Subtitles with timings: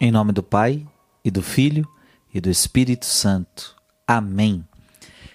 [0.00, 0.86] Em nome do Pai,
[1.24, 1.84] e do Filho,
[2.32, 3.74] e do Espírito Santo.
[4.06, 4.64] Amém.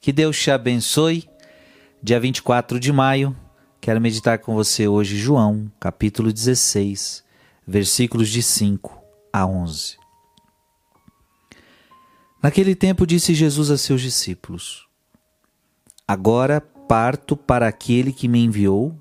[0.00, 1.30] Que Deus te abençoe.
[2.02, 3.36] Dia 24 de maio,
[3.80, 7.22] quero meditar com você hoje João, capítulo 16,
[7.64, 9.00] versículos de 5
[9.32, 9.96] a 11.
[12.42, 14.88] Naquele tempo disse Jesus a seus discípulos:
[16.06, 18.92] Agora parto para aquele que me enviou,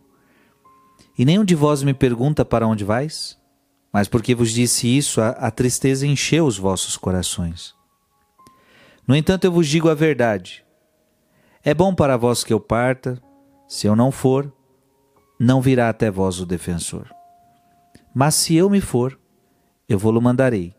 [1.18, 3.38] e nenhum de vós me pergunta para onde vais?
[3.92, 7.74] Mas porque vos disse isso, a, a tristeza encheu os vossos corações.
[9.08, 10.66] No entanto, eu vos digo a verdade.
[11.64, 13.22] É bom para vós que eu parta,
[13.68, 14.52] se eu não for,
[15.40, 17.10] não virá até vós o defensor.
[18.14, 19.18] Mas se eu me for,
[19.88, 20.74] eu vou-lo mandarei.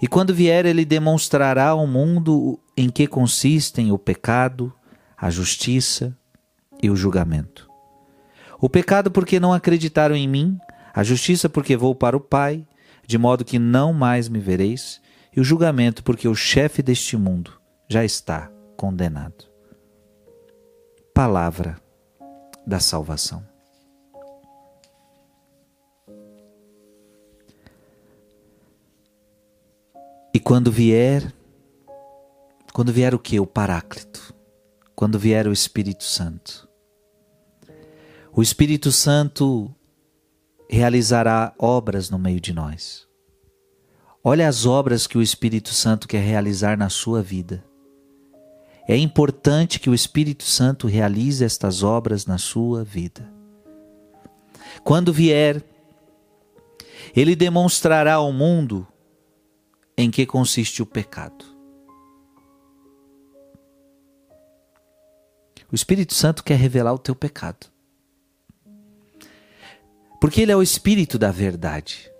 [0.00, 4.72] E quando vier, ele demonstrará ao mundo em que consistem o pecado,
[5.16, 6.16] a justiça
[6.82, 7.68] e o julgamento.
[8.60, 10.58] O pecado, porque não acreditaram em mim,
[10.98, 12.66] a justiça, porque vou para o Pai,
[13.06, 15.00] de modo que não mais me vereis,
[15.32, 17.52] e o julgamento, porque o chefe deste mundo
[17.88, 19.44] já está condenado.
[21.14, 21.80] Palavra
[22.66, 23.46] da salvação.
[30.34, 31.32] E quando vier,
[32.72, 33.38] quando vier o que?
[33.38, 34.34] O Paráclito.
[34.96, 36.68] Quando vier o Espírito Santo.
[38.32, 39.72] O Espírito Santo
[40.68, 43.06] realizará obras no meio de nós.
[44.22, 47.64] Olha as obras que o Espírito Santo quer realizar na sua vida.
[48.86, 53.30] É importante que o Espírito Santo realize estas obras na sua vida.
[54.82, 55.62] Quando vier,
[57.14, 58.86] ele demonstrará ao mundo
[59.96, 61.44] em que consiste o pecado.
[65.70, 67.66] O Espírito Santo quer revelar o teu pecado.
[70.20, 72.10] Porque Ele é o Espírito da verdade.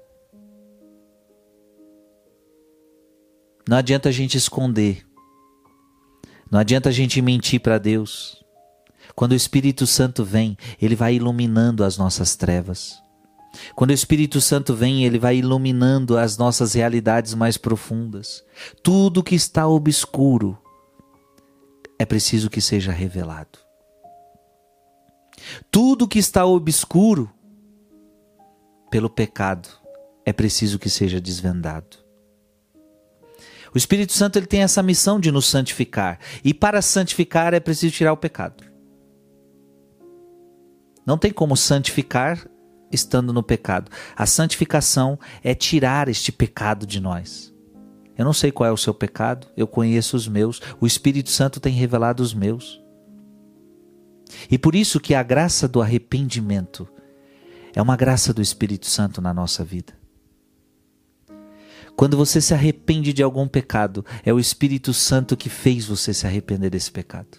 [3.68, 5.06] Não adianta a gente esconder.
[6.50, 8.42] Não adianta a gente mentir para Deus.
[9.14, 13.02] Quando o Espírito Santo vem, ele vai iluminando as nossas trevas.
[13.74, 18.44] Quando o Espírito Santo vem, ele vai iluminando as nossas realidades mais profundas.
[18.83, 20.56] Tudo que está obscuro
[21.98, 23.58] é preciso que seja revelado.
[25.70, 27.30] Tudo que está obscuro
[28.90, 29.68] pelo pecado,
[30.24, 31.98] é preciso que seja desvendado.
[33.74, 37.94] O Espírito Santo ele tem essa missão de nos santificar, e para santificar é preciso
[37.94, 38.64] tirar o pecado.
[41.06, 42.46] Não tem como santificar
[42.90, 43.90] estando no pecado.
[44.16, 47.55] A santificação é tirar este pecado de nós.
[48.16, 51.60] Eu não sei qual é o seu pecado, eu conheço os meus, o Espírito Santo
[51.60, 52.82] tem revelado os meus.
[54.50, 56.88] E por isso que a graça do arrependimento
[57.74, 59.92] é uma graça do Espírito Santo na nossa vida.
[61.96, 66.27] Quando você se arrepende de algum pecado, é o Espírito Santo que fez você se
[66.27, 67.39] arrepender desse pecado.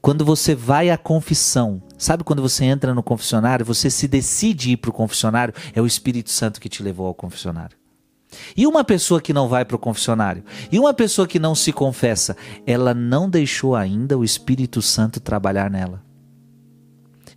[0.00, 4.78] Quando você vai à confissão, sabe quando você entra no confessionário, você se decide ir
[4.78, 7.76] para o confessionário, é o Espírito Santo que te levou ao confessionário.
[8.56, 11.72] E uma pessoa que não vai para o confessionário, e uma pessoa que não se
[11.72, 12.36] confessa,
[12.66, 16.07] ela não deixou ainda o Espírito Santo trabalhar nela.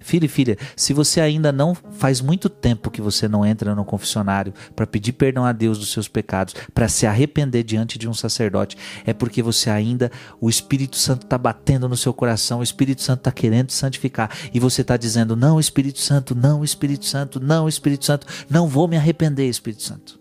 [0.01, 3.85] Filho e filha, se você ainda não faz muito tempo que você não entra no
[3.85, 8.13] confessionário para pedir perdão a Deus dos seus pecados, para se arrepender diante de um
[8.13, 8.75] sacerdote,
[9.05, 13.19] é porque você ainda, o Espírito Santo está batendo no seu coração, o Espírito Santo
[13.19, 18.05] está querendo santificar e você está dizendo: Não, Espírito Santo, não, Espírito Santo, não, Espírito
[18.05, 20.19] Santo, não vou me arrepender, Espírito Santo.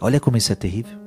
[0.00, 0.98] Olha como isso é terrível.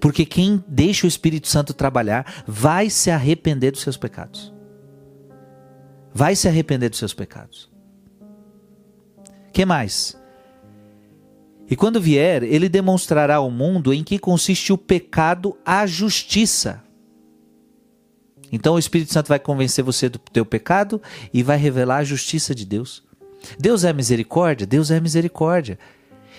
[0.00, 4.57] Porque quem deixa o Espírito Santo trabalhar vai se arrepender dos seus pecados
[6.18, 7.70] vai se arrepender dos seus pecados.
[9.52, 10.20] Que mais?
[11.70, 16.82] E quando vier, ele demonstrará ao mundo em que consiste o pecado, a justiça.
[18.50, 21.00] Então o Espírito Santo vai convencer você do teu pecado
[21.32, 23.04] e vai revelar a justiça de Deus.
[23.56, 25.78] Deus é misericórdia, Deus é misericórdia.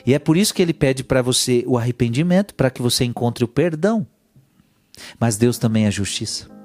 [0.06, 3.46] E é por isso que ele pede para você o arrependimento, para que você encontre
[3.46, 4.06] o perdão.
[5.18, 6.59] Mas Deus também é justiça.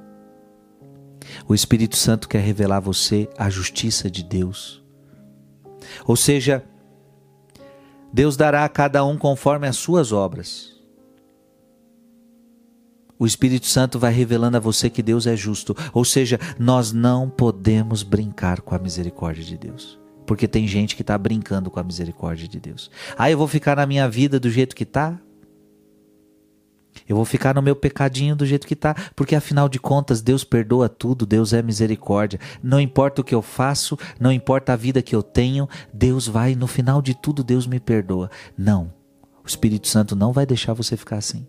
[1.47, 4.83] O Espírito Santo quer revelar a você a justiça de Deus.
[6.07, 6.65] Ou seja,
[8.13, 10.73] Deus dará a cada um conforme as suas obras.
[13.19, 15.77] O Espírito Santo vai revelando a você que Deus é justo.
[15.93, 19.99] Ou seja, nós não podemos brincar com a misericórdia de Deus.
[20.27, 22.91] Porque tem gente que está brincando com a misericórdia de Deus.
[23.17, 25.19] Ah, eu vou ficar na minha vida do jeito que está?
[27.09, 30.43] Eu vou ficar no meu pecadinho do jeito que tá, porque afinal de contas Deus
[30.43, 32.41] perdoa tudo, Deus é misericórdia.
[32.63, 36.55] Não importa o que eu faço, não importa a vida que eu tenho, Deus vai,
[36.55, 38.31] no final de tudo, Deus me perdoa.
[38.57, 38.93] Não.
[39.45, 41.47] O Espírito Santo não vai deixar você ficar assim.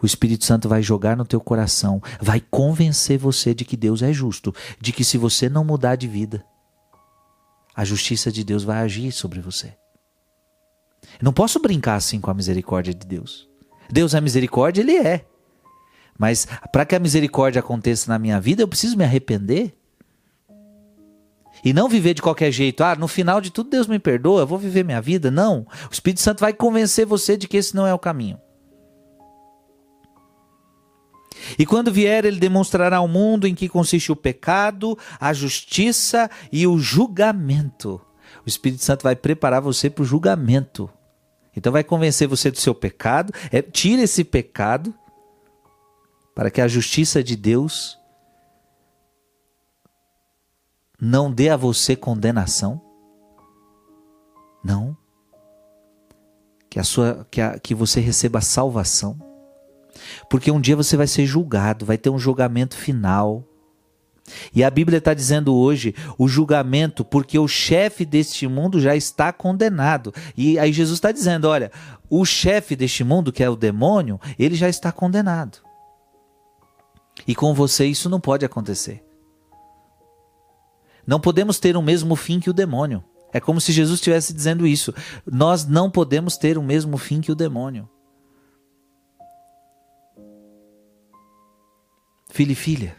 [0.00, 4.12] O Espírito Santo vai jogar no teu coração, vai convencer você de que Deus é
[4.12, 6.44] justo, de que se você não mudar de vida,
[7.74, 9.76] a justiça de Deus vai agir sobre você.
[11.20, 13.47] Eu não posso brincar assim com a misericórdia de Deus.
[13.90, 15.24] Deus é misericórdia, Ele é.
[16.18, 19.74] Mas para que a misericórdia aconteça na minha vida, eu preciso me arrepender.
[21.64, 22.82] E não viver de qualquer jeito.
[22.84, 25.30] Ah, no final de tudo Deus me perdoa, eu vou viver minha vida.
[25.30, 25.66] Não.
[25.88, 28.38] O Espírito Santo vai convencer você de que esse não é o caminho.
[31.58, 36.66] E quando vier, ele demonstrará ao mundo em que consiste o pecado, a justiça e
[36.66, 38.00] o julgamento.
[38.44, 40.90] O Espírito Santo vai preparar você para o julgamento.
[41.56, 44.94] Então vai convencer você do seu pecado, é, tira esse pecado
[46.34, 47.98] para que a justiça de Deus
[51.00, 52.80] não dê a você condenação.
[54.62, 54.96] Não.
[56.70, 59.18] Que a sua que, a, que você receba salvação.
[60.28, 63.44] Porque um dia você vai ser julgado, vai ter um julgamento final.
[64.54, 69.32] E a Bíblia está dizendo hoje o julgamento, porque o chefe deste mundo já está
[69.32, 70.12] condenado.
[70.36, 71.70] E aí Jesus está dizendo: olha,
[72.08, 75.58] o chefe deste mundo, que é o demônio, ele já está condenado.
[77.26, 79.04] E com você isso não pode acontecer.
[81.06, 83.02] Não podemos ter o mesmo fim que o demônio.
[83.32, 84.94] É como se Jesus estivesse dizendo isso.
[85.26, 87.88] Nós não podemos ter o mesmo fim que o demônio.
[92.30, 92.96] Filho e filha,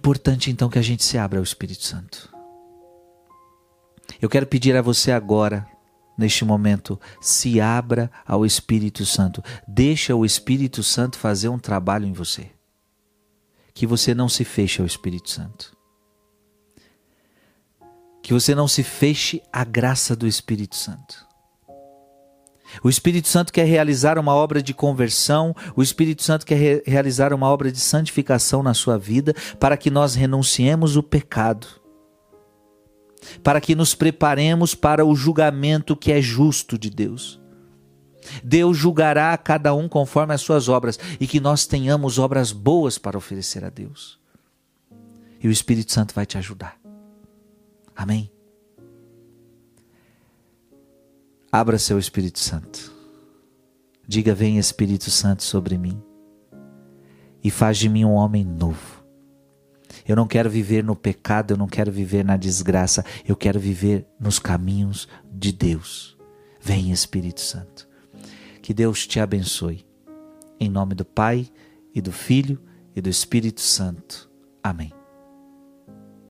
[0.00, 2.34] importante então que a gente se abra ao Espírito Santo.
[4.20, 5.68] Eu quero pedir a você agora,
[6.16, 9.44] neste momento, se abra ao Espírito Santo.
[9.68, 12.50] Deixa o Espírito Santo fazer um trabalho em você.
[13.74, 15.76] Que você não se feche ao Espírito Santo.
[18.22, 21.26] Que você não se feche à graça do Espírito Santo.
[22.82, 27.32] O Espírito Santo quer realizar uma obra de conversão, o Espírito Santo quer re realizar
[27.32, 31.66] uma obra de santificação na sua vida, para que nós renunciemos o pecado,
[33.42, 37.40] para que nos preparemos para o julgamento que é justo de Deus.
[38.44, 42.98] Deus julgará a cada um conforme as suas obras e que nós tenhamos obras boas
[42.98, 44.18] para oferecer a Deus.
[45.42, 46.78] E o Espírito Santo vai te ajudar.
[47.96, 48.30] Amém.
[51.52, 52.92] Abra seu Espírito Santo.
[54.06, 56.00] Diga: Vem Espírito Santo sobre mim
[57.42, 59.00] e faz de mim um homem novo.
[60.06, 64.06] Eu não quero viver no pecado, eu não quero viver na desgraça, eu quero viver
[64.18, 66.16] nos caminhos de Deus.
[66.60, 67.88] Vem Espírito Santo.
[68.62, 69.84] Que Deus te abençoe.
[70.58, 71.48] Em nome do Pai
[71.94, 72.60] e do Filho
[72.94, 74.30] e do Espírito Santo.
[74.62, 74.99] Amém.